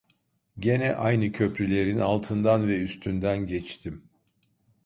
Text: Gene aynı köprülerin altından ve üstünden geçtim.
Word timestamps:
Gene 0.59 0.95
aynı 0.95 1.31
köprülerin 1.31 1.99
altından 1.99 2.67
ve 2.67 2.81
üstünden 2.81 3.47
geçtim. 3.47 4.09